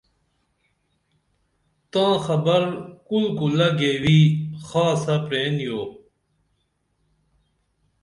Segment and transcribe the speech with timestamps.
[1.91, 2.61] تاں خبر
[3.07, 4.19] کُل کُلہ گیوی
[4.67, 5.81] خاصہ پرین یو